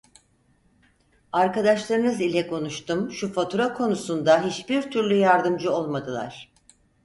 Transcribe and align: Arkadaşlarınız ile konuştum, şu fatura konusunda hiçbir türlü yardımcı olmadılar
Arkadaşlarınız 1.31 2.21
ile 2.21 2.47
konuştum, 2.47 3.11
şu 3.11 3.33
fatura 3.33 3.73
konusunda 3.73 4.43
hiçbir 4.45 4.91
türlü 4.91 5.15
yardımcı 5.15 5.71
olmadılar 5.71 6.51